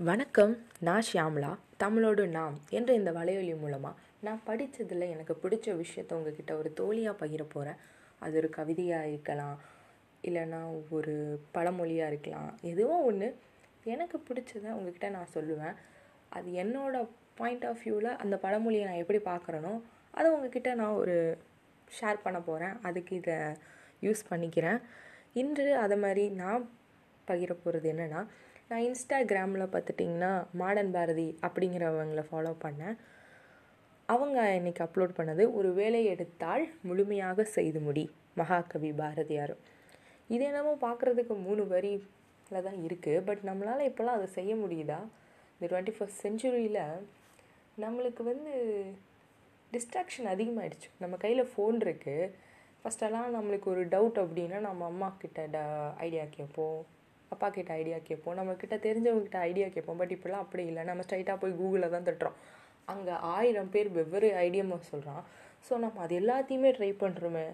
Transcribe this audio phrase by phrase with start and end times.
[0.00, 0.50] வணக்கம்
[0.86, 1.50] நான் ஷியாம்லா.
[1.76, 7.42] தமிழோடு நாம் என்ற இந்த வலையொலி மூலமாக நான் படித்ததில் எனக்கு பிடிச்ச விஷயத்த உங்ககிட்ட ஒரு தோழியாக பகிர
[7.54, 7.78] போகிறேன்
[8.18, 9.56] அது ஒரு கவிதையாக இருக்கலாம்
[10.24, 11.14] இல்லைன்னா ஒரு
[11.54, 12.50] பழமொழியாக இருக்கலாம்.
[12.72, 13.28] எதுவோ ஒன்று
[13.84, 15.74] எனக்கு பிடிச்சதை உங்ககிட்ட நான் சொல்லுவேன்.
[16.28, 17.04] அது என்னோட
[17.34, 19.74] பாயிண்ட் ஆஃப் வியூவில் அந்த பழமொழியை நான் எப்படி பார்க்குறேனோ
[20.10, 21.38] அதை உங்ககிட்ட நான் ஒரு
[22.00, 23.38] ஷேர் பண்ண போகிறேன் அதுக்கு இதை
[24.02, 24.80] யூஸ் பண்ணிக்கிறேன்.
[25.42, 26.68] இன்று அதை மாதிரி நான்
[27.28, 28.20] பகிர போகிறது என்னென்னா
[28.70, 30.30] நான் இன்ஸ்டாகிராமில் பார்த்துட்டிங்கன்னா
[30.60, 32.96] மாடர்ன் பாரதி அப்படிங்கிறவங்கள ஃபாலோ பண்ணேன்.
[34.08, 38.04] அவங்க இன்றைக்கி அப்லோட் பண்ணது ஒரு வேலை எடுத்தால் முழுமையாக செய்து முடி
[38.40, 39.54] மகாகவி பாரதியார்.
[40.30, 44.98] இது என்னமோ பார்க்குறதுக்கு மூணு வரியில் தான் இருக்குது பட் நம்மளால் இப்போல்லாம் அதை செய்ய முடியுதா?
[45.54, 46.82] இந்த டுவெண்ட்டி ஃபஸ்ட் செஞ்சுரியில்
[47.84, 48.52] நம்மளுக்கு வந்து
[49.72, 52.32] டிஸ்ட்ராக்ஷன் அதிகமாகிடுச்சு நம்ம கையில் ஃபோன் இருக்குது
[52.82, 55.60] ஃபஸ்ட்டெல்லாம் நம்மளுக்கு ஒரு டவுட் அப்படின்னா நம்ம அம்மா கிட்ட ட
[56.06, 56.82] ஐடியா கேட்போம்.
[57.30, 58.36] அப்பா கிட்ட ஐடியா கேட்போம்.
[58.38, 59.98] நம்மக்கிட்ட தெரிஞ்சவங்ககிட்ட ஐடியா கேட்போம்.
[60.02, 60.84] பட் இப்போல்லாம் அப்படி இல்லை.
[60.84, 62.38] நம்ம ஸ்ட்ரைட்டாக போய் கூகுளில் தான் தட்டுறோம்.
[62.92, 65.24] அங்கே ஆயிரம் பேர் வெவ்வேறு ஐடியாவை சொல்கிறான்
[65.66, 67.46] ஸோ நம்ம அது எல்லாத்தையுமே ட்ரை பண்ணுறோமே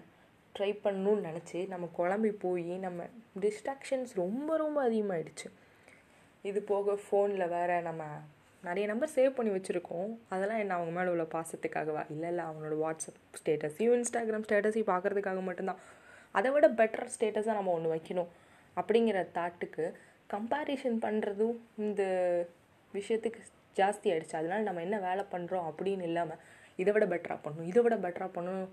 [0.55, 3.07] ட்ரை பண்ணணும்னு நினச்சி நம்ம குழம்பி போய் நம்ம
[3.43, 5.47] டிஸ்ட்ராக்ஷன்ஸ் ரொம்ப ரொம்ப அதிகமாகிடுச்சு
[6.45, 8.03] இது போக ஃபோனில் வேறு நம்ம
[8.63, 10.11] நிறைய நம்பர் சேவ் பண்ணி வச்சுருக்கோம்.
[10.29, 12.03] அதெல்லாம் என்ன அவங்க மேலே உள்ள பாசத்துக்காகவா?
[12.13, 15.81] இல்லை இல்லை அவனோட வாட்ஸ்அப் ஸ்டேட்டஸையும் இன்ஸ்டாகிராம் ஸ்டேட்டஸையும் பார்க்குறதுக்காக மட்டும்தான்.
[16.31, 18.29] அதை விட பெட்டர் ஸ்டேட்டஸாக நம்ம ஒன்று வைக்கணும்.
[18.79, 19.85] அப்படிங்கிற தாட்டுக்கு
[20.33, 22.03] கம்பேரிஷன் பண்ணுறதும் இந்த
[22.93, 23.41] விஷயத்துக்கு
[23.79, 26.41] ஜாஸ்தி ஆகிடுச்சு அதனால் நம்ம என்ன வேலை பண்ணுறோம் அப்படின்னு இல்லாமல்
[26.79, 28.71] இதை விட பெட்டராக பண்ணணும் இதை விட பெட்டராக பண்ணணும்.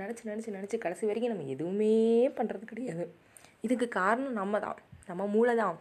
[0.00, 1.94] நினச்சி நினச்சி நினச்சி கடைசி வரைக்கும் நம்ம எதுவுமே
[2.38, 3.04] பண்ணுறது கிடையாது.
[3.66, 4.78] இதுக்கு காரணம் நம்ம தான்
[5.08, 5.78] நம்ம மூளை தான்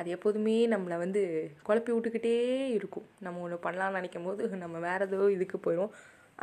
[0.00, 1.22] அது எப்போதுமே நம்மளை வந்து
[1.66, 2.34] குழப்பி விட்டுக்கிட்டே
[2.78, 3.06] இருக்கும்.
[3.26, 5.94] நம்ம ஒன்று பண்ணலாம்னு நினைக்கும் போது நம்ம வேறு ஏதோ இதுக்கு போயிடும்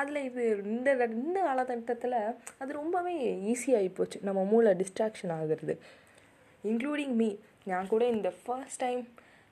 [0.02, 2.18] அதில் இது இந்த இந்த காலகட்டத்தில்
[2.62, 3.14] அது ரொம்பவே
[3.52, 4.18] ஈஸியாகி போச்சு.
[4.28, 5.76] நம்ம மூளை டிஸ்ட்ராக்ஷன் ஆகுறது.
[6.66, 7.30] இன்க்ளூடிங் மீ
[7.64, 9.08] நான் கூட இந்த ஃபர்ஸ்ட் டைம்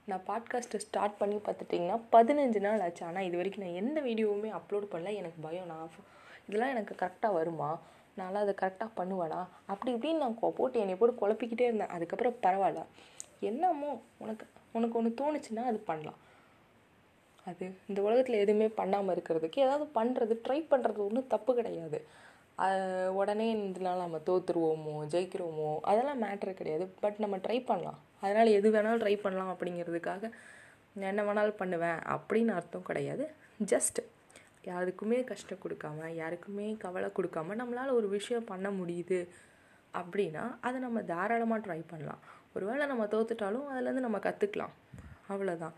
[0.05, 3.05] நான் பாட்காஸ்ட்டை ஸ்டார்ட் பண்ணி பார்த்துட்டிங்கன்னா பதினஞ்சு நாள் ஆச்சு.
[3.05, 5.13] ஆனால் இது வரைக்கும் நான் எந்த வீடியோவுமே அப்லோட் பண்ணல.
[5.13, 5.65] எனக்கு பயம்.
[5.65, 5.89] நான்
[6.47, 7.79] இதெல்லாம் எனக்கு கரெக்டாக வருமா?
[8.17, 9.47] நான்லாம் அதை கரெக்டாக பண்ணுவேனா?
[9.65, 11.93] அப்படி இப்படின்னு நான் போட்டு என்னை போட்டு குழப்பிக்கிட்டே இருந்தேன்.
[11.95, 12.83] அதுக்கப்புறம் பரவாயில்ல.
[13.39, 16.19] என்னமோ உனக்கு உனக்கு ஒன்று தோணுச்சுன்னா அது பண்ணலாம்.
[17.45, 22.05] அது இந்த உலகத்தில் எதுவுமே பண்ணாமல் இருக்கிறதுக்கு ஏதாவது பண்ணுறது ட்ரை பண்ணுறது ஒன்றும் தப்பு கிடையாது.
[23.19, 26.85] உடனே இதனால் நம்ம தோற்றுருவோமோ ஜெயிக்கிறோமோ அதெல்லாம் மேட்ரு கிடையாது.
[27.03, 27.99] பட் நம்ம ட்ரை பண்ணலாம்.
[28.23, 30.29] அதனால் எது வேணாலும் ட்ரை பண்ணலாம் அப்படிங்கிறதுக்காக
[31.09, 33.25] என்ன வேணாலும் பண்ணுவேன் அப்படின்னு அர்த்தம் கிடையாது.
[33.71, 33.99] ஜஸ்ட்
[34.69, 39.19] யாருக்குமே கஷ்டம் கொடுக்காம யாருக்குமே கவலை கொடுக்காம நம்மளால் ஒரு விஷயம் பண்ண முடியுது
[39.93, 42.21] அப்படின்னா அதை நம்ம தாராளமாக ட்ரை பண்ணலாம்.
[42.55, 44.73] ஒருவேளை நம்ம தோத்துட்டாலும் அதுலேருந்து நம்ம கற்றுக்கலாம்
[45.33, 45.75] அவ்வளோதான்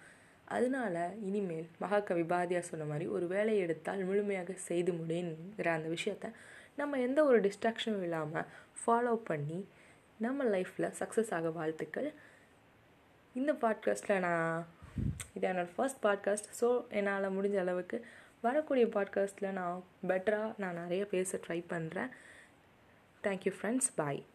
[0.56, 0.96] அதனால
[1.28, 6.28] இனிமேல் மகாகவி பாதியா சொன்ன மாதிரி ஒரு வேலையை எடுத்தால் முழுமையாக செய்து முடியுங்கிற அந்த விஷயத்த
[6.75, 8.46] நம்ம எந்த ஒரு டிஸ்ட்ராக்ஷனும் இல்லாமல்
[8.86, 9.68] ஃபாலோ பண்ணி
[10.18, 12.13] நம்ம லைஃப்பில் சக்ஸஸ் ஆக வாழ்த்துக்கள்.
[13.34, 14.68] இந்த பாட்காஸ்ட்டில் நான்
[15.34, 18.06] இது என்னோடய ஃபர்ஸ்ட் பாட்காஸ்ட் ஸோ என்னால் முடிஞ்ச அளவுக்கு
[18.41, 22.09] வரக்கூடிய பாட்காஸ்ட்டில் நான் பெட்டராக நான் நிறைய பேச ட்ரை பண்ணுறேன்
[23.24, 24.25] தேங்க்யூ ஃப்ரெண்ட்ஸ் பாய்